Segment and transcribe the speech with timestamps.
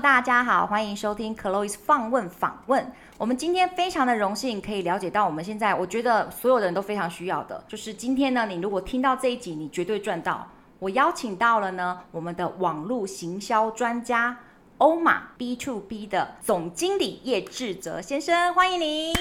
[0.00, 2.90] 大家好，欢迎收听 Chloe's 放问访问。
[3.18, 10.48] 我们今天非常的荣幸，可以了解到我们现在，我觉得所有的人都非常需要的，就是今天呢，你如果听到这一集，你绝对赚到。
[10.78, 14.36] 我邀请到了呢，我们的网络行销专家
[14.78, 19.12] 欧玛 B to B 的总经理叶志泽先生，欢迎你。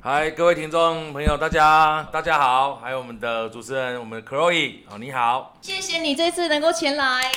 [0.00, 7.32] 嗨，各位听众朋友，大家大家好，还有我们的主持人，我们的 Chloe 哦，你好，谢谢你这次能够前来。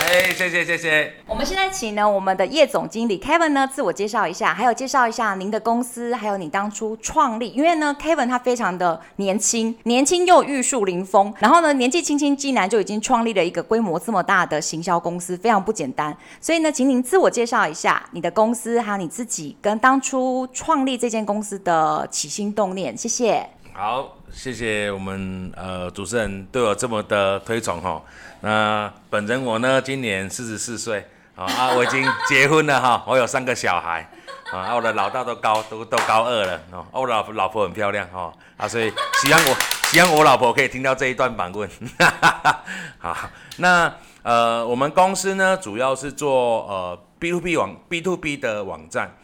[0.00, 1.12] 哎，谢谢谢谢。
[1.26, 7.50] 我们现在请呢，我们的叶总经理 Kevin 呢，自我介绍一下，还有介绍一下您的公司，还有你当初创立。
[7.50, 16.16] 因为呢，Kevin 他非常的年轻，年轻又玉树临风，然后呢，年纪轻轻竟然就已经创立了一个规模这么大的行销公司，非常不简单。
[16.40, 22.96] 所以呢，请您自我介绍一下你的公司，还有你自己跟当初创立这间公司的起心动念。
[22.96, 23.48] 谢谢。
[23.72, 28.02] 好，谢谢我们呃主持人对我这么的推崇哈。
[28.40, 34.08] 那本人我呢，今年四十四岁，啊，我已经结婚了哈，我有三个小孩，
[34.52, 41.68] 啊，我的老大都高都都高二了，哦，我老婆老婆很漂亮哈，啊，所以希望我希望我老婆可以听到这一段访问，
[41.98, 42.06] 哈
[42.42, 42.64] 哈。
[42.98, 43.16] 好，
[43.56, 49.16] 那呃，我们公司呢，主要是做呃 B to B 网 B to B 的网站，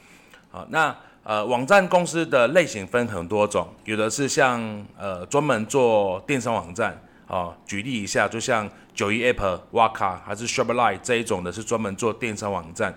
[0.51, 7.01] 好，那呃网站公司的类型分很多种，有的是像呃专门做电商网站。
[7.27, 12.95] 啊，举例一下，就像九一 App、哇卡还是 Shopify 这一种的，是专门做电商网站。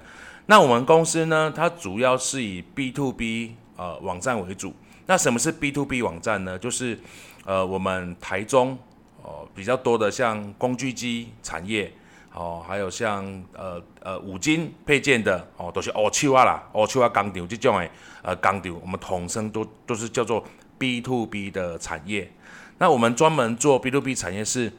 [0.48, 4.74] 那我们公司呢，它主要是以 B to B 呃网站为主。
[5.06, 6.60] 那什么是 B to B 网站呢？
[6.60, 7.00] 就是
[7.46, 8.78] 呃我们台中
[9.24, 11.92] 哦、呃、比较多的像工具机产业
[12.38, 17.90] 哦，还有像呃呃五金配件的哦，都是乌手啊啦，乌手啊工厂这种诶
[18.22, 20.44] 呃工厂，我们统称都都是叫做
[20.78, 22.32] B to B 的产业。
[22.78, 24.72] 那我们专门做 B to B 产业，是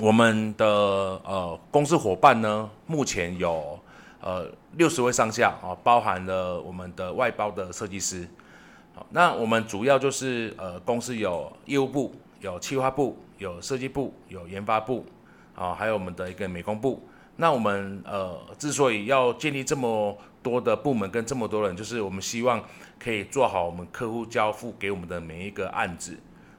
[0.00, 3.78] 我们的呃公司伙伴呢，目前有
[4.20, 8.26] 呃六十位上下啊，包含了我们的外包的设计师。
[8.92, 15.06] 好，那我们主要就是呃公司有业务部、有企划部、有设计部、有研发部
[15.56, 17.08] 啊，还有我们的一个美工部。
[17.38, 22.62] 那我们呃之所以要建立这么多的部门跟这么多人，就是我们希望
[22.98, 26.16] 可以做好我们客户交付给我们的每一个案子。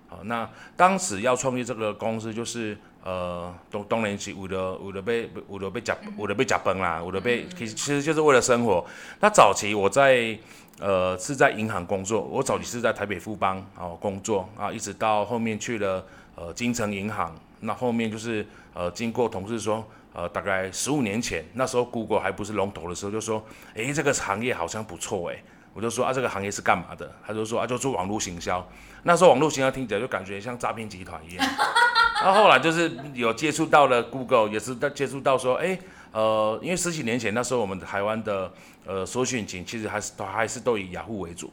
[0.08, 8.86] 好，那当时要创立这个公司，就是呃，当当然是为了为了被为了被夹为了被夹崩啦，为了被其实其实就是为了生活。
[9.20, 10.38] 那早期我在
[10.80, 16.06] 呃是在银行工作，我早期是在台北富邦哦工作啊，一直到后面去了
[16.36, 17.36] 呃金城银行。
[17.60, 18.46] 那后面就是
[18.78, 19.84] 呃经过同事说，
[20.14, 23.44] 呃大概十五年前，那时候 Google 还不是龙头的时候，就说
[23.74, 25.44] 诶这个行业好像不错诶。
[25.74, 27.12] 我就说啊，这个行业是干嘛的？
[27.26, 28.68] 他就说啊，就做网络行销。
[29.04, 31.48] 那时候网络行销听起来就感觉像诈骗集团一样。
[32.24, 35.78] 那后来就是有接触到了 Google，也是在接触到说，哎，
[36.12, 38.52] 呃，因为十几年前那时候我们台湾的
[38.86, 41.52] 呃搜寻引擎其实还是都还是都以雅虎为主。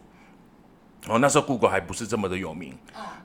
[1.06, 2.72] 哦，那时候 Google 还不是这么的有名。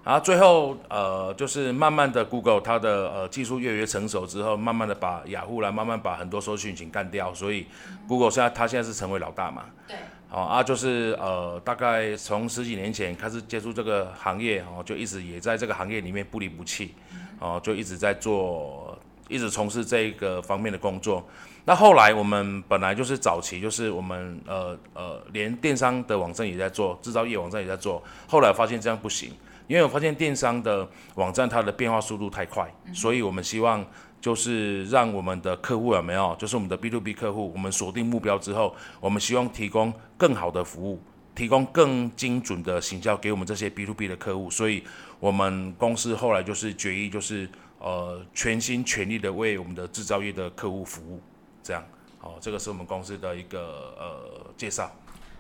[0.03, 7.67] 然后最后呃，就是慢慢的 Google 它的呃技术越来越成熟之后，慢慢的把雅虎来慢慢把很多搜索引擎干掉，所以
[8.07, 9.65] Google 现在它现在是成为老大嘛。
[9.87, 9.95] 对。
[10.31, 16.93] 哦啊，就是呃，大概从十几年前开始接触这个行业，哦，就一直也在这个行业里面不离不弃，
[17.39, 18.95] 哦，就一直在做，
[19.27, 21.27] 一直从事这个方面的工作。
[21.69, 28.01] 那后来我们本来就是早期，就是我们呃呃，连电商的网站也在做，制造业网站也在做。
[28.27, 29.31] 后来发现这样不行，
[29.67, 33.85] 因为我发现电商的网站它的变化速度太快，所以我们希望。
[34.19, 41.01] 就是让我们的客户有没有，就是我们的 B to B 客户，我们锁定目标之后，我们希望提供更好的服务，
[41.33, 44.49] 提供更精准的行销给我们这些 B to B 的客户。
[44.49, 44.83] 所以，
[45.21, 51.21] 我们公司后来就是决议，就是呃全心全力的为我们的制造业的客户服务。
[51.63, 51.83] 这样，
[52.19, 54.91] 好，这个是我们公司的一个呃介绍。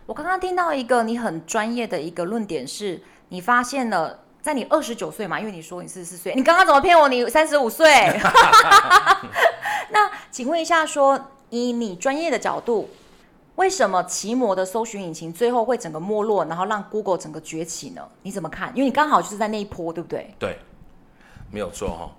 [0.05, 4.19] 我刚刚听到一个你很专业的一个论点是，你发现了。
[4.41, 7.09] 在你二十九岁嘛，因为你说你四十四岁，你刚刚怎么骗我？
[7.09, 7.91] 你三十五岁？
[9.91, 12.89] 那请问一下说，说以你专业的角度，
[13.55, 18.01] 为什么奇摩的搜寻引擎最后会整个没落，然后让 Google 整个崛起呢？
[18.23, 18.71] 你怎么看？
[18.73, 20.33] 因为你刚好就是在那一波，对不对？
[20.39, 20.57] 对，
[21.51, 22.09] 没有错哈。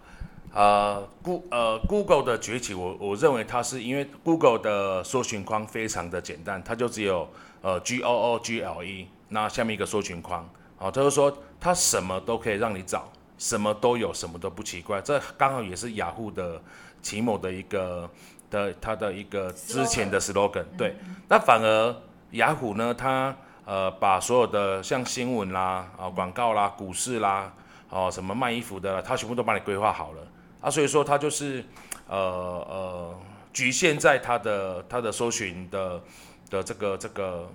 [0.52, 7.28] 呃，Go 呃 Google 的崛起，我我认为它是因为 Google 的搜寻框非常的简单，它就只有
[7.62, 10.48] 呃 G O O G L E，那下面一个搜寻框。
[10.76, 13.08] 好，他就说它什么都可以让你找，
[13.38, 15.00] 什么都有，什么都不奇怪。
[15.00, 16.60] 这刚好也是雅虎的
[17.02, 18.10] 奇某的一个
[18.50, 20.64] 的它的一个之前的 slogan。
[20.76, 20.96] 对，
[21.28, 21.94] 那反而
[22.32, 23.36] 雅虎呢，它
[23.66, 27.52] 呃把所有的像新闻啦、啊广告啦、股市啦、
[27.90, 30.22] 哦什么卖衣服的啦，他全部都帮你规划好了
[30.60, 30.70] 啊。
[30.70, 31.64] 所以说它就是
[32.08, 33.20] 呃呃
[33.52, 36.00] 局限在它的它的搜寻的
[36.48, 37.48] 的这个这个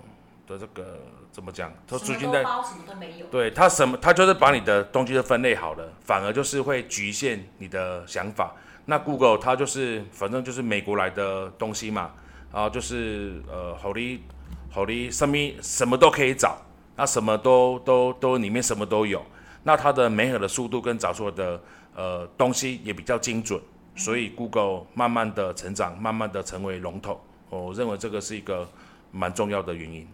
[0.46, 0.98] 的这个
[1.32, 1.72] 怎么讲？
[1.86, 3.26] 它局限在什么都没有。
[3.26, 8.54] 对，它什么它就是把你的东西都分类好了，反而就是会局限你的想法。
[8.86, 12.12] 那 Google 它就是反正就是美国来的东西嘛，
[12.52, 14.22] 然后就是呃，好哩
[14.70, 16.56] 好哩，上面什么都可以找，
[16.94, 19.20] 那什么都都都里面什么都有，
[19.66, 21.60] 那它的媒合的速度跟找出的
[21.96, 23.60] 呃东西也比较精准，
[23.96, 27.20] 所以 Google 慢慢的成长，慢慢的成为龙头，
[27.50, 28.68] 我认为这个是一个
[29.10, 30.06] 蛮重要的原因。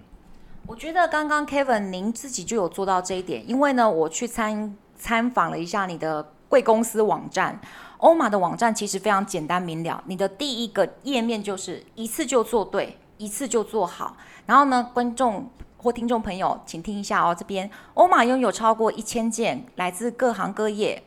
[0.67, 7.61] 我觉得刚刚 Kevin 您自己就有做到这一点，因为呢，我去参参访了一下你的贵公司网站。
[7.99, 14.17] 欧玛的网站其实非常简单明了，你的第一个页面就是一次就做对，一次就做好。
[14.47, 15.49] 然后呢，观众
[15.83, 21.03] 或听众朋友，请听一下哦，这边欧玛拥有超过一千件来自各行各业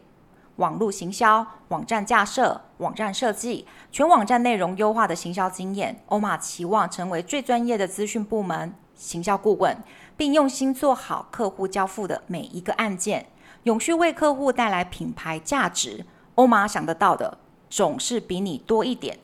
[0.58, 6.02] 网络行销、网站架设、网站设计、全网站内容优化的行销经验。
[6.08, 9.82] 欧玛期望成为最专业的资讯部门行销顾问，
[10.18, 13.28] 并用心做好客户交付的每一个案件，
[13.64, 16.06] 永续为客户带来品牌价值。
[16.36, 17.38] 欧玛想得到的
[17.70, 19.18] 总是比你多一点。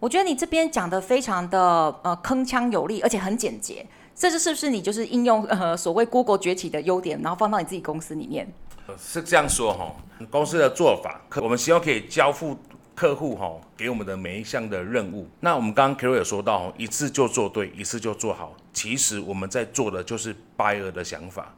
[0.00, 3.86] 我觉得你这边讲的非常的呃铿锵有力，而且很简洁。
[4.16, 8.50] 这是是不是你就是应用呃所谓 Google 崛起的优点，然后放到你自己公司里面？
[8.98, 9.94] 是这样说哈，
[10.30, 12.56] 公司的做法，我们希望可以交付
[12.94, 15.28] 客户哈给我们的每一项的任务。
[15.40, 18.54] 那我们刚刚 Carol 有说到，一次就做对，一次就做好。
[18.72, 21.54] 其实我们在做的就是 Buyer 的想法。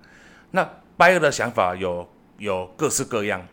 [0.50, 0.68] 那
[0.98, 2.08] Buyer 的想法有
[2.38, 3.46] 有各式各样。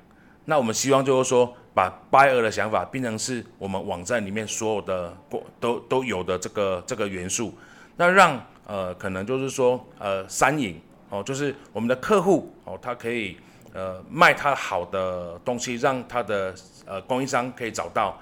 [0.46, 5.18] 那我们希望就是说，把 buyer 的想法变成是我们网站里面所有的
[5.60, 7.54] 都都有的这个这个元素，
[7.98, 10.80] 那让呃可能就是说呃三赢
[11.10, 13.38] 哦，就是我们的客户哦，他可以
[13.74, 16.54] 呃卖他好的东西，让他的
[16.86, 18.18] 呃供应商可以找到。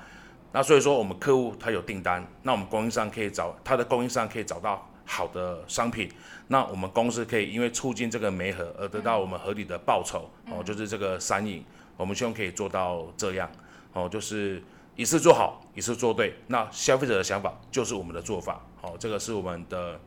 [0.51, 6.07] 那所以说我们客户他有订单，那我们供应商可以找他的供应商可以找到好的商品，
[6.47, 11.63] 那我们公司可以因为促进这个媒合而得到我们合理的报酬哦，就是这个三赢。
[11.95, 13.49] 我们希望可以做到这样，
[13.93, 14.61] 哦，就是
[14.95, 16.35] 一次做好，一次做对。
[16.47, 19.99] 那消费者的想法就是我们的做法，好，这个是我们的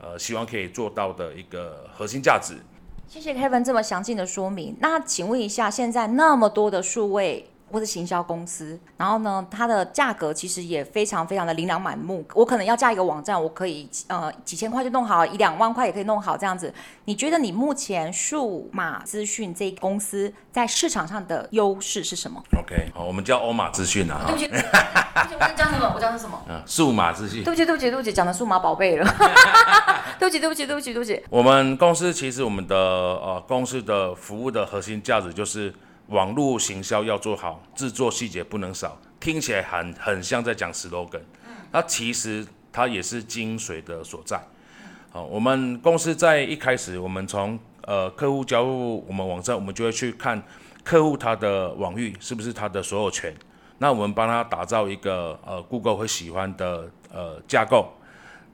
[0.00, 2.56] 呃希望可以做到的一个核心价值。
[3.06, 4.76] 谢谢 Kevin 这么详尽的说明。
[4.80, 7.50] 那请问一下，现在那么多的数位。
[7.74, 12.24] 或是行销公司，然后呢，它的价格其实也非常非常的琳琅满目。
[12.32, 16.72] 我可能要架一个网站，我可以呃几千块就弄好，一两万块也可以弄好这样子。
[17.06, 24.22] 你觉得你目前数码资讯这公司在市场上的优势是什么？OK，好，我们叫欧马资讯啊。
[24.26, 25.92] 对不起，对不起，我叫什么？
[25.94, 26.40] 我讲的什么？
[26.48, 27.42] 嗯，数码资讯。
[27.42, 29.04] 对不起，对不起，对不起，讲的数码宝贝了。
[30.20, 31.20] 对不起，对不起，对不起，对不起。
[31.28, 35.74] 我们公司其实我们的呃公司的服务的核心价值就是。
[36.08, 41.22] 网络行销要做好，制作细节不能少，听起来很很像在讲 slogan，
[41.72, 44.40] 那其实它也是精髓的所在。
[45.10, 50.42] 好，我们公司在一开始，我们从呃客户交付我们网站，我们就会去看
[50.82, 53.34] 客户他的网域是不是他的所有权，
[53.78, 57.92] 那我们帮他打造一个呃 Google 会喜欢的呃架构。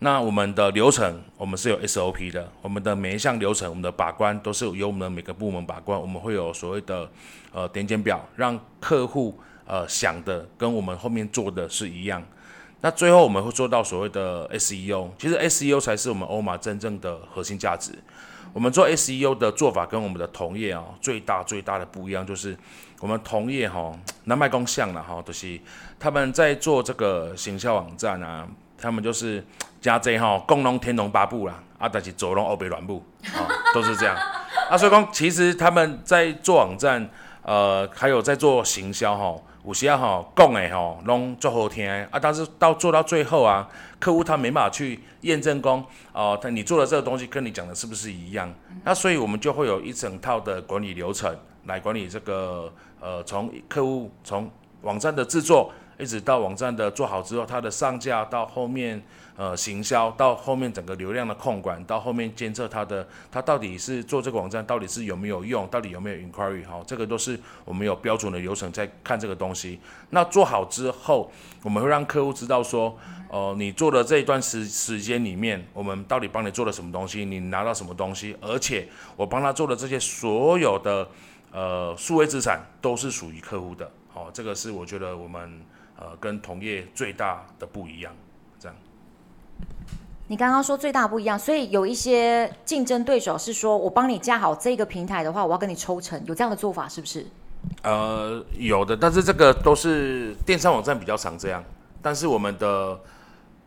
[0.03, 2.51] 那我们的流程，我们是有 SOP 的。
[2.63, 6.01] 我们的每一项流程，我们的把关都是由我们的每个部门把关。
[6.01, 7.07] 我们会有所谓的
[7.53, 12.23] 呃点检表，让客户呃想的跟我们后面做的是一样。
[12.81, 17.93] 那最后我们会做到所谓的 SEO，其实 SEO 才是我们欧玛真正的核心价值。
[18.55, 22.57] 我们做 SEO 的做法跟我们的同业啊、最大最大的不一样，就是
[23.01, 25.61] 我们同业哈、哦，南麦公像了哈，都、就是
[25.99, 28.49] 他们在做这个行销网站啊。
[28.81, 29.45] 他们就是
[29.81, 34.17] 加这哈，共龙天龙八部啦，啊，但是左龙欧北软部，啊， 都是这样。
[34.71, 37.09] 啊，所以讲，其实他们在做网站，
[37.43, 43.69] 呃，还有在做行销哈，有些哈讲的哈，拢做好听啊，但是到做到最后啊，
[43.99, 48.53] 客户他没办法去验证讲，哦、他你做的这个东西跟你讲的是不是一样？
[48.85, 54.51] 那所以我们就会有一整套的管理流程来管理这个，呃，从客户从
[54.83, 55.73] 网站的制作。
[56.01, 59.01] 一直到网站的做好之后，它的上架到后面，
[59.37, 69.79] 呃，行销到后面整个流量的控管，到后面监测它的，它到底是做这个网站到底是有没有用，到底有没有 inquiry 哈，这个都是我们有标准的流程在看这个东西。
[70.11, 71.31] 那做好之后，
[71.63, 72.97] 我们会让客户知道说，
[73.29, 81.09] 哦、呃，你做的这一段时时间里面，我们到底帮你做了什么东西，你拿到什么东西，而且我帮他做的这些所有的
[81.53, 83.91] 呃数位资产都是属于客户的。
[84.13, 85.61] 好，这个是我觉得我们。
[86.01, 88.13] 呃，跟同业最大的不一样，
[88.59, 88.77] 这样。
[90.29, 97.27] 你刚刚说最大不一样，所以有一些竞争对手是说，我帮你架好这个平台的话，我要跟你抽成，有这样的做法是不是？
[97.83, 101.63] 呃，有的，但是这个都是电商网站比较常这样。
[102.01, 102.99] 但是我们的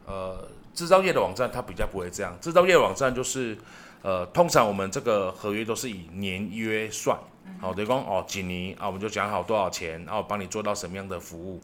[0.08, 3.56] 呃制造业的网站它比较不会这样，制造业网站就是
[4.02, 7.16] 呃通常我们这个合约都是以年约算，
[7.62, 11.62] 好，等于说哦几年啊，我们就讲好多少钱，然后帮你做到什么样的服务，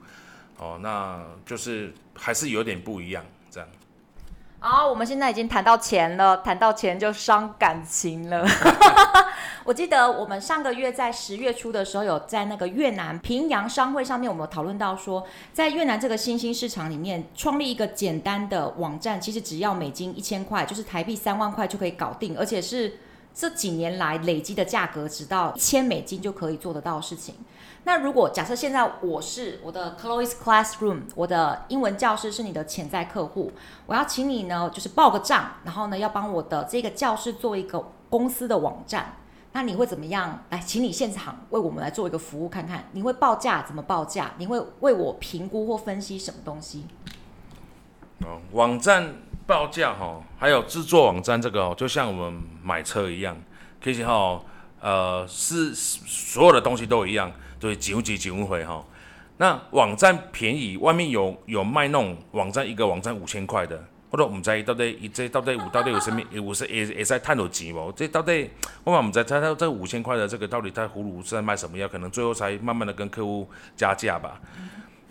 [0.59, 3.69] 哦，那就是还是有点不一样这样。
[4.61, 8.45] 好，我们现在已经谈到钱了，谈到钱就伤感情了。
[9.63, 22.99] 我记得我们上个月在十月初的时候，有在那个越南平阳商会上面，我们讨论到说，在越南这个新兴市场里面，创立一个简单的网站，其实只要美金一千块，就是台币三万块就可以搞定，而且是
[23.33, 27.35] 这几年来累积的价格，直到一千美金就可以做得到的事情。
[27.85, 33.51] 那如果假设现在我是我的 Chloe's Classroom，我的英文教师是你的潜在客户，
[33.85, 39.15] 我要请你呢，就是报个账，然后呢，要帮我的这个教室做一个公司的网站，
[39.53, 40.43] 那你会怎么样？
[40.49, 44.31] 来，请你现场为我们来做一个服务看看，你会报价怎么报价？
[44.37, 46.85] 你会为我评估或分析什么东西？
[48.21, 49.15] 哦，网站
[49.47, 53.35] 报价哈，还有制作网站这个哦，就像我们买车一样，
[53.81, 54.41] 其实哈，
[54.81, 57.31] 呃，是所有的东西都一样。
[57.59, 58.83] 对，几几几回哈？
[59.37, 66.21] 那网站便宜，外面有有卖那种网站，一个网站五千块的，或者我们在到底一这到底五到底有什么？
[66.31, 67.91] 有是也也在探讨钱哦。
[67.95, 68.49] 这到底
[68.83, 71.87] 我们在猜猜这五千块的这个到底他葫芦是在卖什么药？
[71.87, 74.39] 可能最后才慢慢的跟客户加价吧。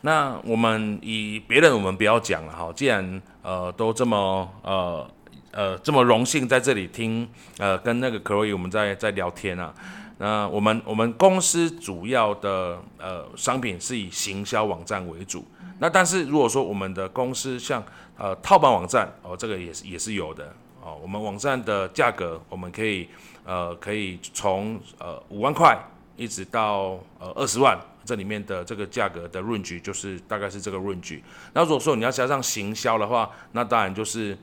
[0.02, 2.72] 那我们以别人我们不要讲了哈。
[2.76, 5.10] 既然呃都这么呃
[5.52, 7.28] 呃这么荣幸在这里听
[7.58, 9.74] 呃跟那个 Chloe 我们在在聊天啊。
[10.18, 15.46] 那我们我们公司主要的呃商品是以行销网站为主。
[15.78, 17.80] 那但是如果说我们的公司像
[18.16, 20.52] 呃套版网站哦，这个也是也是有的
[20.82, 20.98] 哦。
[21.00, 23.08] 我们网站的价格我们可以
[23.44, 25.78] 呃可以从呃五万块
[26.16, 31.20] 一直到呃二十万，这里面的这个价格的 range 就是大概是这个 range。
[31.52, 34.36] 那如果说你要加上行销的话，那当然就是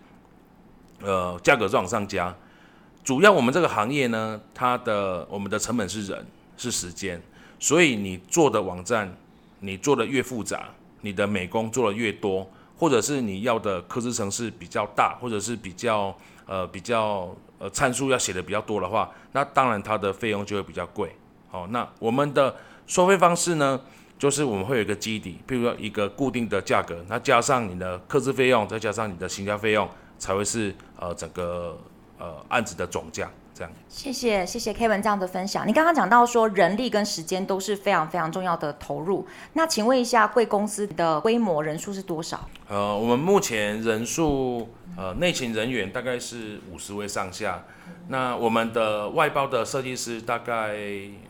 [1.02, 2.36] 呃价格再往上加。
[3.04, 6.26] 主要我们这个行业呢，它的我们的成本是人
[6.58, 7.22] 是时间，
[7.60, 9.16] 所以你做的网站，
[9.60, 10.70] 你做的越复杂，
[11.02, 16.16] 你的美工做的越多，或者是你要的客制程式比较大，或者是比较
[16.48, 21.16] 呃比较呃参数要写的比较多的话，那当然它的费用就会比较贵。
[21.52, 22.56] 好，那我们的
[22.88, 23.80] 收费方式呢，
[24.18, 29.88] 就是我们会有一个基底，譬如说一个固定的价格，那加上你的客制费用，再加上你的行销费用，
[30.26, 31.78] 才会是呃整个。
[32.18, 33.70] 呃，案子的总价这样。
[33.90, 35.68] 谢谢谢谢 Kevin 这样的分享。
[35.68, 39.28] 你刚刚讲到说人力跟时间都是非常非常重要的投入。
[39.52, 42.48] 那请问一下，贵公司的规模人数是多少？
[42.70, 47.66] 呃，我们目前人数呃内勤人员大概是五十位上下。
[48.08, 50.78] 那我们的外包的设计师大概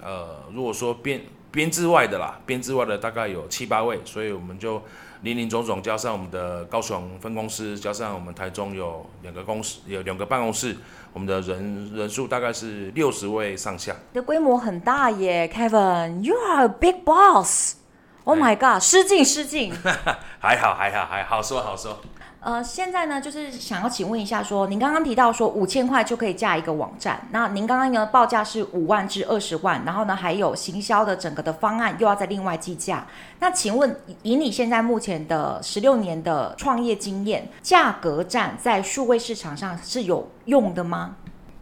[0.03, 1.19] 呃，如果说编
[1.55, 4.79] 编制外的啦，编制外的大概有七八位，所以我们就。
[5.21, 10.75] 林林总总加上我们的高雄分公司，加上我们台中有两个公司，有两个办公室，
[11.13, 13.95] 我们的人人数大概是六十位上下。
[14.11, 17.77] 你的规模很大耶，Kevin，You are a big boss。
[18.25, 19.73] Oh my God，失敬失敬。
[20.37, 21.99] 还好还好还好，好说好说。
[22.45, 33.07] 呃，现在呢，就是想要请问一下说，您刚刚提到说五千块就可以架一个网站，那您刚刚呢报价是五万至二十万，然后呢还有行销的整个的方案又要再另外计价。
[33.39, 41.15] 那请问以你现在目前的十六年的创业经验，价格战在数位市场上是有用的吗？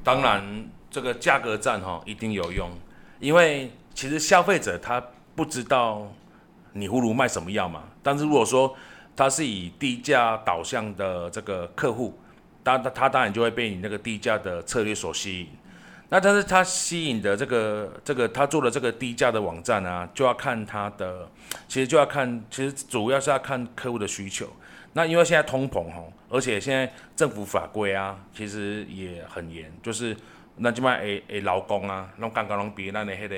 [0.03, 2.69] 当然，这个价格战哈一定有用，
[3.21, 5.01] 因为其实消费者他
[5.33, 6.01] 不知道
[6.73, 8.75] 你葫芦卖什么药嘛，但是如果说
[9.15, 12.17] 他是以低价导向的这个客户，
[12.63, 15.48] 他他他当然就会被你那个低价的策略所吸引。
[16.10, 21.27] 那但是他吸引的这个这个他做的这个低价的网站啊，就要看他的，
[21.67, 24.48] 其实就要看，其实主要是要看客户的需求。
[24.93, 30.15] 那因为现在通膨吼，而且现在政府法规啊，其实也很严，就是
[30.58, 33.36] 那即摆诶诶劳工啊，拢刚刚拢比咱的迄个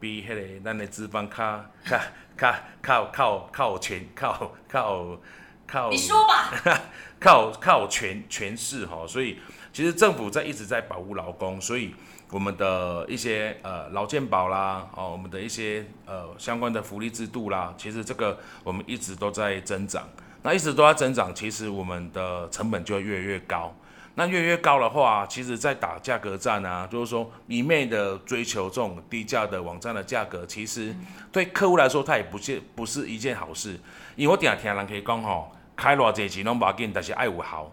[0.00, 2.00] 比迄个咱的资方较较。
[2.38, 5.18] 靠靠靠靠权靠靠
[5.66, 6.80] 靠，你说吧，
[7.20, 9.38] 靠靠权权势哈，所以
[9.72, 11.94] 其实政府在一直在保护劳工，所以
[12.30, 20.08] 我们的一些呃劳健保啦，哦，我们的一些呃相关的福利制度啦，其实这个我们一直都在增长，
[20.42, 23.74] 那一直都在增长，其实我们的成本就会越来越高。
[24.18, 30.92] 那越越高的话，其实，在打价格战啊，就是说一昧的追求这种低价的网站的价格，其实
[31.30, 33.78] 对客户来说，它也不是不是一件好事。
[34.16, 37.72] 因为我经常听人可以讲吼，开偌济钱拢无要紧，但是爱有好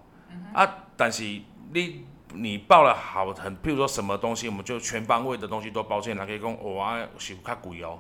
[0.54, 0.72] 啊。
[0.96, 1.24] 但是
[1.74, 8.00] 你你报了好很，譬如说什么东西，我们就全方位的东西都包进来，可以讲哇，是较贵哦。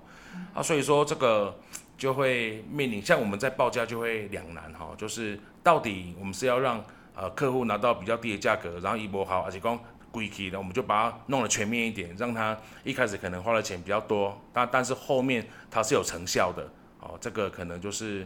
[0.53, 1.59] 啊，所以说这个
[1.97, 6.83] 就会面临像我们在报价就会两难哈，就是到底我们是要让
[7.15, 9.79] 呃客户拿到比较低的价格，然后一波好，而且讲
[10.11, 16.69] 贵气的，我们就把它弄得全面一点，让他一开始可能花的钱比较多，但但是后面它是有成效的
[17.01, 18.25] 哦，这个可能就是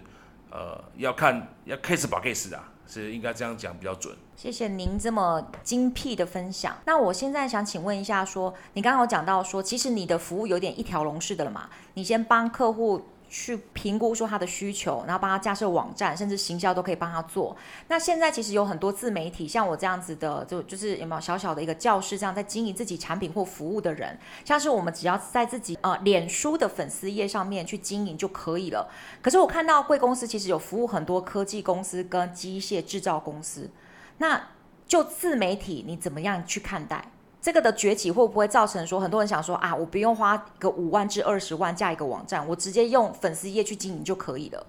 [0.52, 4.16] 呃要看要 case by case 啊，是应该这样讲比较准。
[4.36, 6.78] 谢谢您这么精辟的分享。
[6.86, 11.70] 那我现在想请问一下说，说你刚刚有讲到说，其实你的服务有点一条龙式的了嘛？
[11.96, 13.06] 你先帮客户。
[13.30, 17.56] 去评估说他的需求，然后帮他架设网站，甚至行销都可以帮他做。
[17.88, 28.90] 那现在其实有很多自媒体，像我这样子的，就就是有没有小小的一个教室，这样在经营自己产品或服务的人，像是我们只要在自己呃脸书的粉丝页上面去经营就可以了。
[29.22, 33.70] 可是我看到贵公司其实有服务很多科技公司跟机械制造公司，
[34.18, 34.50] 那
[34.88, 37.12] 就自媒体你怎么样去看待？
[37.42, 44.66] 这个的崛起会不会造成说很多人想说啊，我不用花个五万至二十万架一个网站，我直接用粉丝页去经营就可以了？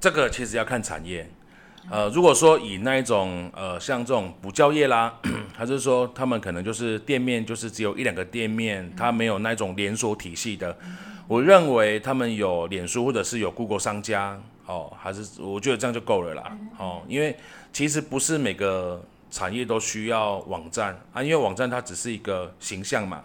[0.00, 1.30] 这个其实要看产业，
[1.88, 5.14] 呃，如果说以那一种呃像这种补教业啦，
[5.56, 10.76] 还是说他们可能就是店面就是只有一两个店面，他没有那种连锁体系的，
[11.28, 17.36] 我认为他们有脸书或者是有 Google 商家哦，还是我觉得这样就够了啦，哦，因为
[17.72, 19.00] 其实不是每个。
[19.32, 23.24] 产业都需要网站啊，因为网站它只是一个形象嘛。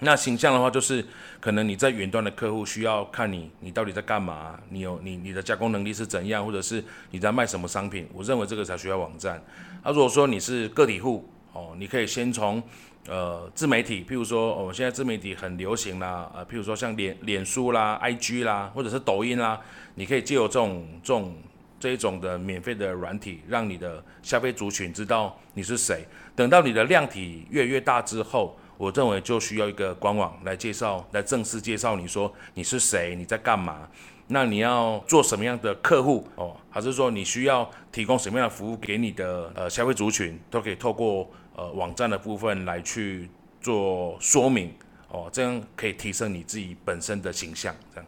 [0.00, 1.04] 那形象的话，就是
[1.40, 4.58] 可能你在远端的客户需要看你，你到底在干嘛？
[4.70, 8.08] 你有你你的加工能力是怎样，或者是你在卖什么商品？
[8.14, 9.36] 我认为这个才需要网站。
[9.82, 12.62] 啊，如果说你是个体户哦，你可以先从
[13.06, 19.60] 呃自媒体，譬如说我们现在自媒体很流行啦，呃，譬如说像脸脸书啦、IG 啦，或者是抖音啦，
[19.94, 21.36] 你可以借由这种这种。
[21.84, 26.02] 这一种的免费的软体，让你的消费族群知道你是谁。
[26.34, 33.86] 等到你的量体越越大之后，我认为就需要一个官网来介绍，来正式介绍你说你是谁，你在干嘛，
[34.28, 43.28] 那你要做什么样的客户哦，还是说你需要提供什么样的服务给你的呃消费族群，都可以透过呃网站的部分来去
[43.60, 44.72] 做说明
[45.10, 48.06] 哦，这样可以提升你自己本身的形象，这样。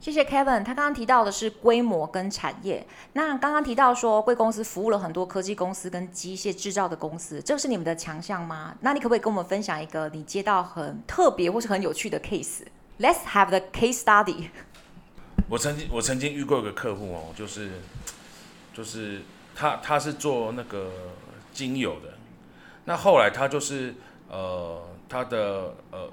[0.00, 2.86] 谢谢 Kevin，他刚刚提到的是规模跟产业。
[3.12, 8.74] 那刚刚提到说贵公司服务了很多科技公司跟机械制造的公司，这个是你们的强项吗？
[8.80, 14.48] 那你可不可以跟我们分享一个你接到很特别或是很有趣的 case？Let's have the case study。
[15.50, 17.72] 我曾经我曾经遇过一个客户哦，就是
[18.72, 19.20] 就是
[19.54, 20.90] 他他是做那个
[21.52, 22.14] 精油的，
[22.86, 23.94] 那后来他就是
[24.30, 26.10] 呃他的呃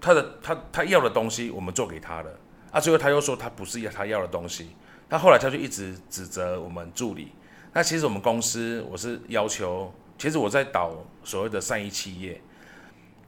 [0.00, 2.34] 他的他他要的东西我们做给他的。
[2.76, 4.68] 那、最后他又说他不是要他要的东西，
[5.08, 7.32] 他后来他就一直指责我们助理。
[7.72, 10.92] 那其实我们公司我是要求，其实我在导
[11.24, 12.38] 所谓的善意企业，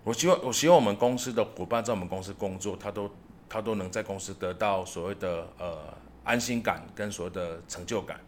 [0.04, 3.10] 我希望我希望我们公司的伙伴在我们公司工作，他都
[3.48, 5.78] 他都能在公司得到所谓的呃
[6.24, 8.20] 安心感跟所谓的成就感。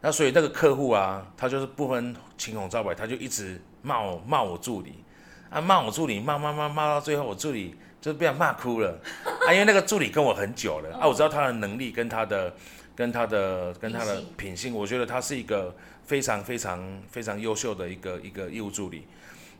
[0.00, 5.02] 那所以那个客户啊，他就是不分青红皂白，他就一直骂我骂我助理，
[5.50, 7.74] 啊骂我助理骂骂骂骂到最后我助理。
[8.02, 8.98] 就被他骂哭了
[9.46, 9.52] 啊！
[9.52, 12.52] 因为那个助理跟我很久了啊，我知道他的能力跟他的、
[12.96, 15.72] 跟他的、跟他的品性，我觉得他是一个
[16.04, 19.06] 非常非常非常优秀的一个一个业务助理。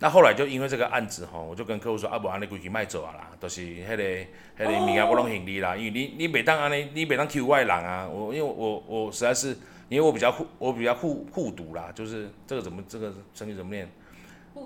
[0.00, 4.26] 那后来就因为这个案子吼，我就跟客户说啊，不然你规矩卖走啊啦，都、就是迄、那个迄、
[4.58, 9.56] 那个物件不能行李啦，因为你你每当安尼，你每当 Q 外人啊，我因为我我实在是
[9.88, 13.88] 因为我比较护我比较护护读啦，就是这个怎么这个成语怎么念？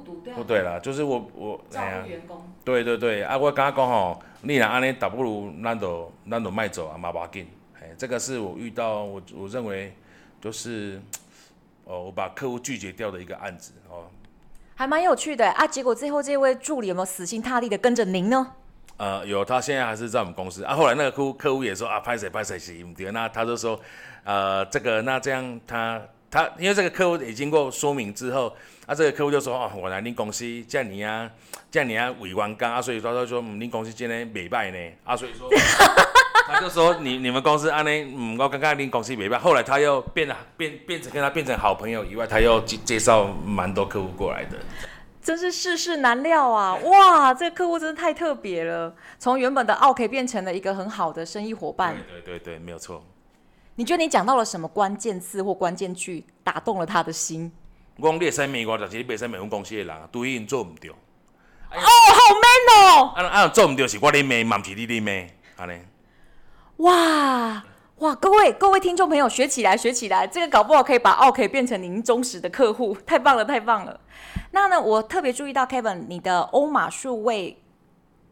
[0.01, 2.53] 不对，不对啦，就是我我照顾员工。
[2.65, 7.47] 对对对，啊，我刚刚讲吼，你若安尼，倒不如咱就咱就卖走啊，嘛不要紧。
[7.81, 9.95] 哎，这个是我遇到我我认为
[10.41, 11.01] 就是
[11.85, 14.05] 哦，我把客户拒绝掉的一个案子哦。
[14.75, 18.53] 还蛮有趣的啊，结果最后这位助理有没有死心塌地的跟着您呢？
[18.97, 20.75] 呃，有，他现在还是在我们公司啊。
[20.75, 23.79] 后来那个客户客户也说啊，拍谁拍谁行不对，那他就说
[24.25, 26.01] 呃，这个那这样他。
[26.31, 28.55] 他因为这个客户也经过说明之后，
[28.87, 31.31] 啊，这个客户就说哦，我来恁公司叫你啊，
[31.71, 35.49] 叫你啊委员工啊，所以说他说嗯，恁公司今天美败呢，啊，所以说
[36.49, 44.59] 他就说 你你们公司安尼，嗯，我刚刚恁公司美败，后来他又变了变变成跟他变成好朋友以外，他又介介绍蛮多客户过来的，
[45.23, 46.75] 真是世事难料啊！
[46.85, 53.05] 哇，这个客户真的太特别了，从原本的 OK 变成了一个很好的生意伙伴，对对对对，没有错。
[53.79, 57.53] 你觉得你讲到了什么关键字或关键句打动了他的心？
[57.99, 60.91] 我讲你会使骂我，但是你袂使骂阮公司的人，对因做唔对。
[60.91, 60.95] 哦，
[61.75, 63.13] 好 man 哦！
[63.15, 65.11] 啊啊，做唔对是我咧骂，嘛不是你咧骂，
[65.63, 65.79] 安尼。
[66.79, 67.63] 哇
[67.99, 74.01] 哇，各位各位听众朋友，学起来学起来，这个搞不好可以把奥 K 变成您忠实的客户，太棒了太棒了。
[74.53, 77.63] 那呢，我特别注意到 Kevin，你的欧玛数位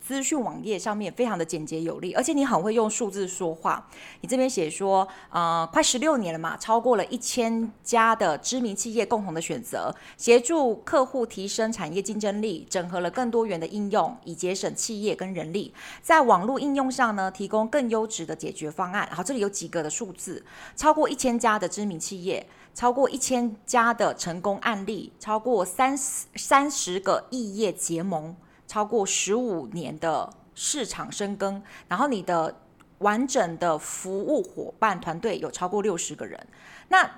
[0.06, 3.88] 资讯网页上面非常的简洁有力，而且你很会用数字说话。
[4.20, 15.72] 你这边写说，呃，快十六年了嘛，超过了一千家的知名企业共同的选择，协助客户提升产业竞争力，整合了更多元的应用，以节省企业跟人力。
[16.02, 19.08] 在网络应用上呢，提供更优质的解决方案。
[19.10, 20.44] 好，这里有几个的数字，
[20.76, 22.46] 超过一千家的知名企业。
[22.74, 28.34] 超过一千家的成功案例，超过三十三十个异业结盟，
[28.66, 32.54] 超过十五年的市场深耕，然后你的
[32.98, 36.46] 完整的服务伙伴团队有超过六十个人，
[36.88, 37.10] 那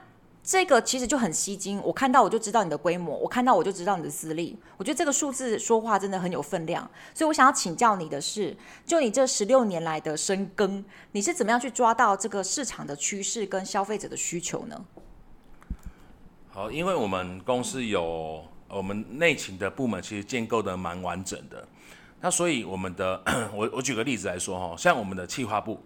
[0.43, 1.81] 这个其实就很吸睛。
[1.85, 4.57] 我看到我就知道你的规模，我看到我就知道你的资历。
[4.77, 8.57] 我觉得这个数字说话真的很有分量，所以我想要请教你的是，
[8.87, 14.85] 就你这十六年来的深耕，你是怎么样去抓到这个市场的趋势跟消费者的需求呢？
[16.49, 21.66] 好，因为我们公司有我们内勤的部门，其实建构的蛮完整的。
[22.20, 23.22] 那所以我们的，
[23.55, 25.81] 我我举个例子来说哈，像我们的企划部，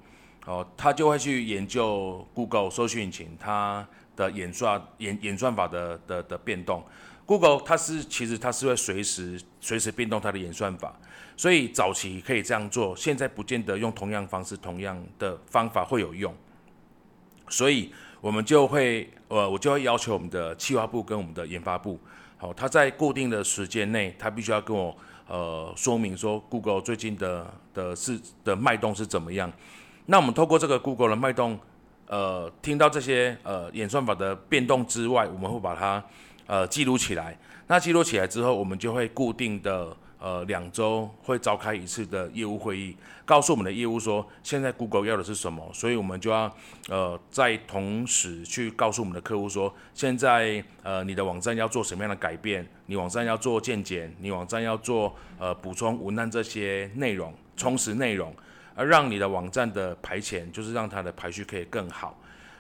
[0.47, 6.85] 哦，他就会去研究 Google 搜寻引擎它的演算演演算法的的的变动。
[7.27, 10.95] Google 它是其实它是会随时随时变动它的演算法，
[11.37, 16.35] 所以早期可以这样做，现在不见得用同样方式、同样的方法会有用。
[17.49, 17.93] 所以。
[18.23, 21.99] 我们就会，呃，我就会要求我们的企划部跟我们的研发部，
[22.41, 24.97] 好，他在固定的时间内，他必须要跟我，
[25.29, 29.53] 呃，说明说 Google 最近的的是的脉动是怎么样。
[30.07, 31.59] 那我们透过这个 Google 的脉动，
[32.07, 36.03] 呃，听到这些呃演算法的变动之外，我们会把它
[36.47, 37.39] 呃记录起来。
[37.67, 39.95] 那记录起来之后，我们就会固定的。
[40.21, 46.55] 呃，两周会召开一次的业务会议，告诉我们的业务说，现在 Google 要的是什么，所以我们就要
[46.91, 58.31] 呃在同时去告诉我们的客户说，现在呃你的网站要做什么样的改变，你网站要做渐减，你网站要做呃补充文案这些内容，充实内容，
[58.75, 62.15] 而让你的网站的排前，就是让它的排序可以更好。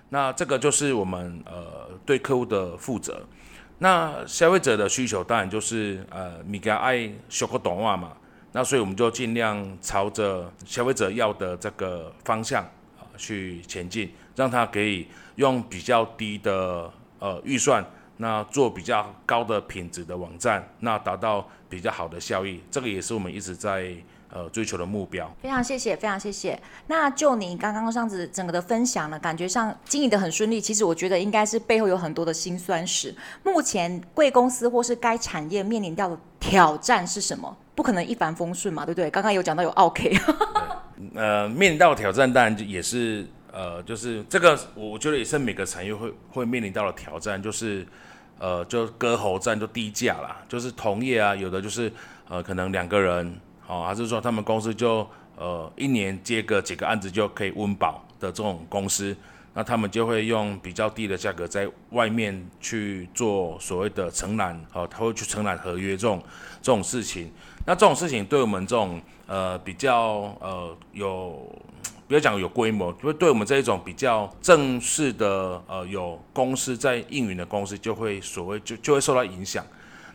[0.09, 3.23] 那这个就是我们呃对客户的负责。
[3.83, 8.13] 那消费者的需求当然就是呃，米家爱修个短袜嘛，
[8.53, 12.63] 那所以我们就尽量朝着消费者要的这个方向
[12.99, 17.83] 啊去前进，让他可以用比较低的呃预算，
[18.19, 23.93] 那做比较高的品质的网站，那达到比较好的效益，这个也是我们一直在。
[24.33, 25.29] 呃，追求的目标。
[25.43, 26.57] 非常谢谢，非常谢谢。
[26.87, 30.61] 那就你刚刚这样子整个的分享呢，感觉上经营的很顺利。
[30.61, 33.13] 其实我觉得应该是背后有很多的辛酸史。
[33.43, 37.57] 目前贵公司或是该产业面临到的挑战是什么？
[37.75, 39.11] 不可能一帆风顺嘛，对不对？
[39.11, 40.17] 刚刚有讲到有 OK，。
[41.17, 47.85] 呃，面临到的挑战当然也是呃，就是这个，我觉得也是每个产业会会面临到的挑战，就是
[48.39, 51.93] 呃，就割喉战，就低价啦，就是同业啊，有的就是
[52.29, 53.41] 呃，可能两个人。
[53.71, 55.07] 哦，还是说他们公司就
[55.37, 59.17] 呃一年接个几个案子就可以温饱的这种公司，
[59.55, 66.21] 那他们就会用比较低的价格在外面去做所谓的承揽，哦，他会去承揽合约这种
[66.61, 67.31] 这种事情。
[67.65, 71.49] 那这种事情对我们这种呃比较呃有，
[72.09, 79.65] 不要讲有规模，就对我们这一种比较正式的呃有公司在运营的公司，就会所谓就就会受到影响。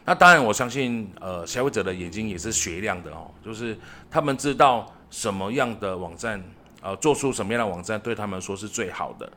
[0.07, 3.75] 那当然，我相信，呃，消费者的眼睛也是雪亮的哦，就是
[4.07, 6.39] 他们知道什么样的网站，
[6.79, 9.27] 呃，做出什么样的网站对他们说是最好的，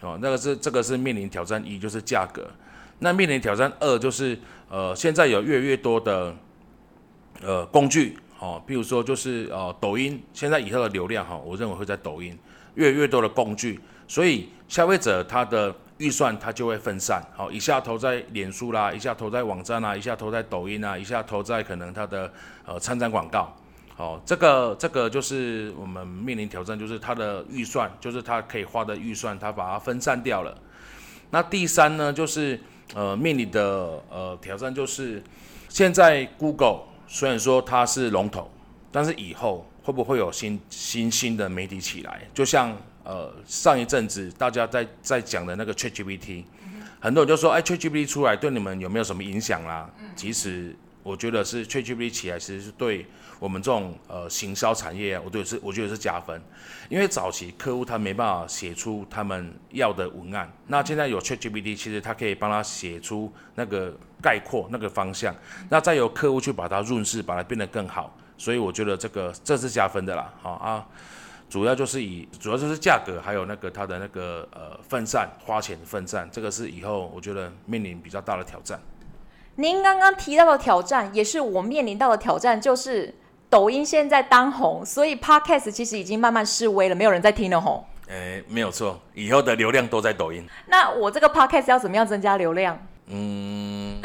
[0.00, 2.50] 哦，那个是这个是面临挑战一，就是价格。
[3.00, 4.38] 那面临挑战二就是，
[4.70, 6.34] 呃，现在有越来越多的，
[7.42, 12.34] 呃，工具，哦，比如说就是呃，抖音，现在以后的流量哈，我认为会在抖音，
[12.76, 15.76] 越来越多的工具，所以消费者他的。
[15.98, 22.32] 预算它就会分散，好，一下投在脸书啦，一下投在网站啦，一下投在抖音啊，一下投在可能它的
[22.64, 23.52] 呃参展广告，
[23.96, 30.56] 好，这个这个就是我们面临挑战，就是它的预算，就是它可以花的预算，它把它分散掉了。
[31.30, 32.60] 那第三呢，就是
[32.94, 35.22] 呃面临的呃挑战就是，
[35.68, 38.48] 现在 Google 虽然说它是龙头，
[38.92, 42.76] 但是以后会不会有新新兴的媒体起来，就像。
[43.08, 46.44] 呃，上一阵子大家在在讲的那个 ChatGPT，
[47.00, 49.88] 很多人就说，哎，ChatGPT 出来对你们有没有什么影响啦？
[50.14, 53.06] 其实我觉得是 ChatGPT 起来，其实是对
[53.38, 56.38] 我们这种呃行销产业，我觉得是我觉得是加分，
[56.90, 65.34] 因为早期客户他没办法写出他们要的文案，那现在有 ChatGPT，其实他可以帮他写出那个概括那个方向，
[65.70, 70.86] 那再由客户去把它润饰，把它变得更好，所以我觉得这个这是加分的啦，好啊。
[71.48, 78.78] 主要就是以，主要就是价格，还有那个它的那个呃分散花钱分散，这个是以后我觉得面临比较大的挑战。
[79.56, 83.14] 您刚刚提到的挑战，也是我面临到的挑战，就是
[83.48, 87.86] 抖音现在当红，所以 Podcast 其实已经慢慢式微了，没有人在听了吼。
[88.10, 90.46] 哎，没有错，以后的流量都在抖音。
[90.66, 92.78] 那我这个 Podcast 要怎么样增加流量？
[93.06, 93.98] 嗯，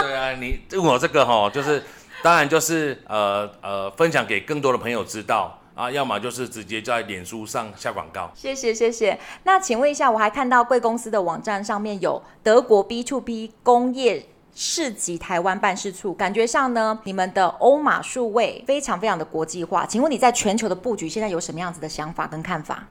[0.00, 1.82] 对啊，你问我这个吼，就是
[2.22, 5.56] 当然就是呃呃，分享给更多的朋友知道。
[5.80, 8.30] 啊，要么就是直接在脸书上下广告。
[8.34, 9.18] 谢谢谢谢。
[9.44, 19.86] 那请问一下，我还看到贵公司的网站上面有德国 B to B 工业市集台湾办事处，感觉上呢，你们的欧马数位非常非常的国际化。
[19.86, 22.86] 请问你在全球的布局现在有什么样子的想法跟看法？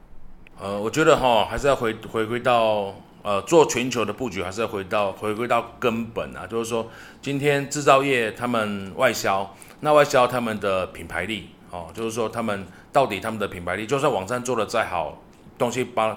[0.60, 6.88] 呃，我觉得哈，还是要回回归到呃做全球的布局，还是要回到回归到根本啊，就是说
[7.22, 11.50] 今天制造业他们外销，那外销他们的品牌力。
[11.70, 15.22] 哦，就是说他们到底他们的品牌力，就算网站做的再好，
[15.56, 16.16] 东西帮，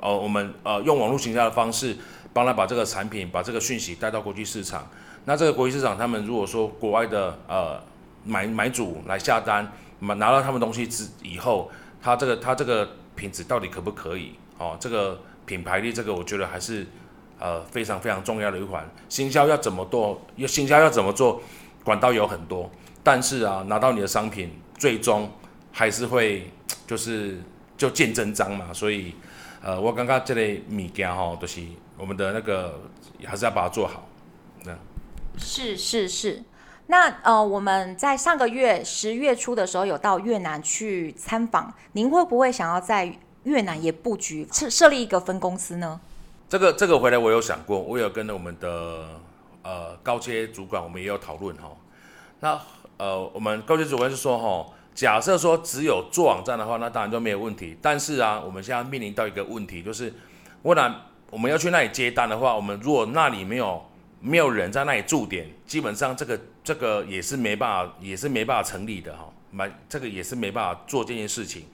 [0.00, 1.96] 呃，我们呃用网络行销的方式
[2.32, 4.88] 帮他把这个产品、把这个讯息带到国际市场。
[5.26, 7.78] 那这个国际市场，他们如果说国外的呃
[8.24, 11.70] 买买主来下单，拿拿到他们东西之以后，
[12.02, 14.32] 他这个他这个品质到底可不可以？
[14.58, 16.86] 哦，这个品牌力，这个我觉得还是
[17.38, 18.88] 呃非常非常重要的一环。
[19.08, 20.22] 行销要怎么做？
[20.36, 21.42] 要行销要怎么做？
[21.84, 22.68] 管道有很多，
[23.04, 24.50] 但是啊，拿到你的商品。
[24.76, 25.30] 最终
[25.72, 26.50] 还是会
[26.84, 27.38] 就是
[27.78, 29.14] 就见真章嘛，所以
[29.62, 31.62] 呃，我刚刚这类米件哈，都是
[31.96, 32.80] 我们的那个
[33.24, 34.06] 还是要把它做好。
[34.64, 34.76] 那
[35.38, 36.42] 是是是，
[36.88, 46.00] 那呃，我们在上个月十月初的时候有到越南去参访，您会不会想要在越南也布局设设立一个分公司呢？
[46.48, 49.20] 这个这个回来我有想过，我有跟我们的
[49.64, 51.76] 呃高阶主管，我们也有讨论哈。
[52.38, 52.60] 那
[52.96, 57.76] 呃，我们高阶主管是说，哈，假设说只有做网站的话，那当然就没有问题。
[57.82, 60.14] 但是啊，我们现在面临到一个问题，就是，
[60.62, 60.94] 不然
[61.30, 63.84] 我们要去那里接单的话，我们如果那里没有
[64.20, 71.64] 没有人在那里驻点，基本上这个这个也是没办法，也是没办法成立的哈，买这个也是没办法做这件事情。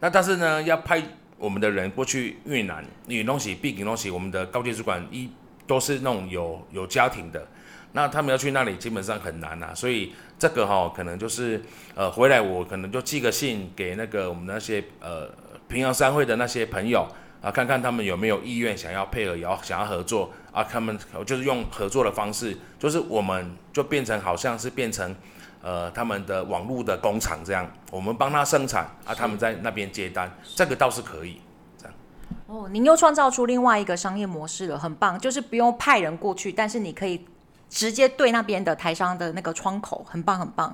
[0.00, 1.00] 那但是呢，要派
[1.38, 5.30] 我们的人过去越南，你东西毕竟东西，我们的高阶主管一
[5.66, 7.46] 都是那种有有家庭的。
[7.92, 11.62] 那他们要去那里基本上很难呐、所以这个哈、哦、可能就是
[11.94, 15.30] 呃回来我可能就寄个信给那个我们那些呃
[15.68, 17.06] 平阳商会的那些朋友
[17.40, 25.14] 啊，看看他们有没有意愿想要配合，也要想要合作啊，他们就是用合作的方式，就是我们就变成好像是变成
[25.62, 31.38] 呃他们的网络的工厂这样，我们帮他生产啊，他们在那边接单，这个倒是可以。
[32.46, 37.26] 哦，您又创造出另外一个商业模式了，很棒，就是不用派人过去，但是你可以。
[37.70, 40.72] 直接对那边的台商的那个窗口，很棒很棒。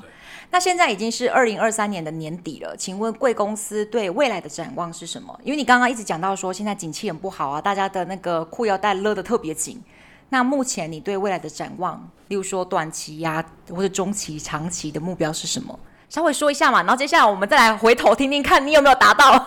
[0.50, 5.34] 那现在已经是二零二三年的年底了，请问贵公司对未来的展望是什么？
[5.42, 9.82] 因为你刚刚一直讲到说现在景气很不好啊，大家的那个裤腰带勒得特别紧。
[10.28, 15.78] 那目前你对未来的展望，例如说短期呀、啊，或者中期、长期的目标是什么？
[16.10, 19.38] 稍微说一下嘛，然后接下来我们再来回头听听看你有没有达到。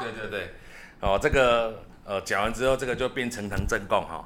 [0.00, 0.54] 对 对对，
[1.00, 4.24] 哦，这个呃讲完之后，这个就变成堂正供哈。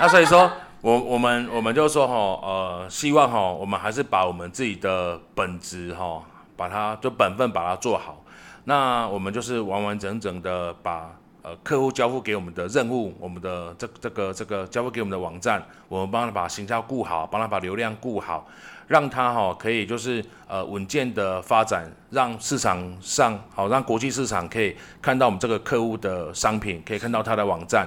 [0.00, 0.50] 那所以说。
[0.82, 6.22] 我我们我们就说哈，呃，希望哈，我们还是把我们自己的本职哈，
[6.56, 8.24] 把它就本分把它做好。
[8.64, 18.48] 那我们就是完完整整的把呃客户交付给我们的任务，我们的这这个这个交付给我们的网站，我们帮他把形象顾好，帮他把流量顾好，
[18.90, 27.86] 让他哈可以就是呃稳健的发展，让市场上好让国际市场可以看到我们这个客户的商品，可以看到他的网站。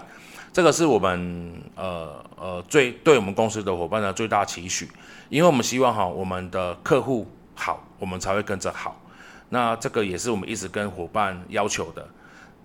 [0.54, 4.90] 这个是我们呃呃最对我们公司的伙伴的最大期许，
[5.28, 8.98] 因为我们希望哈我们的客户好，我们才会跟着好。
[9.50, 12.08] 那这个也是我们一直跟伙伴要求的。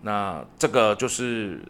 [0.02, 1.60] 那这个就是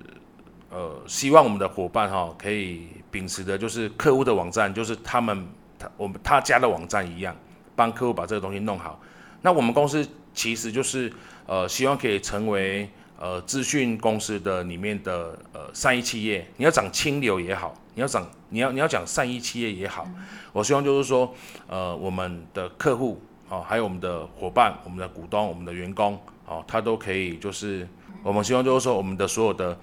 [0.69, 7.37] 呃希望我们的伙伴哈可以秉持的就是客户的网站就是他们他我们他家的网站一样，
[7.77, 9.01] 帮客户把这个东西弄好。
[9.43, 11.13] 那我们公司其实就是
[11.47, 12.89] 呃希望可以成为。
[13.21, 21.35] 呃，资讯公司的里面的呃善意企业，你要讲清流也好，你要讲你要你要讲善意企业也好，嗯、我希望就是说，
[21.67, 27.89] 呃，我们的客户哦，还有我们的伙伴、我们的股东、我们的员工哦，他都可以就是，
[28.23, 29.77] 我们希望就是说，我们的所有的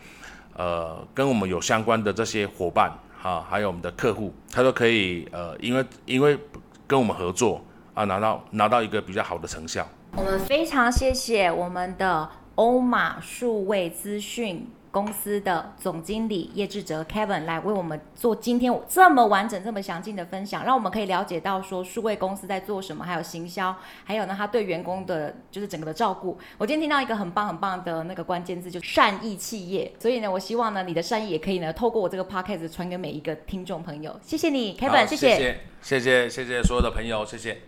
[0.56, 2.90] 呃跟我们有相关的这些伙伴
[3.26, 6.38] 啊，还有我们的客户，他都可以呃，因为因为
[6.86, 7.60] 跟我们合作
[7.96, 9.88] 啊，拿到拿到一个比较好的成效。
[10.16, 12.30] 我们非常谢谢我们的。
[12.56, 26.38] 欧马数位资讯公司的总经理叶志哲 Kevin 来为我们做今天这么完整、这么详尽的分享，让我们可以了解到说数位公司在做什么，还有行销，还有呢他对员工的就是整个的照顾。
[26.58, 29.92] 我今天听到一个很棒很棒的那个关键字，就是善意企业。
[30.00, 34.18] 所以呢，我希望呢你的善意也可以呢透过我这个 Podcast 传给每一个听众朋友。
[34.22, 37.66] 谢谢你，Kevin，谢谢，谢谢，谢谢，谢谢所有的朋友，谢谢。